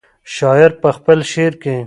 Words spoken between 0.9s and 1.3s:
خپل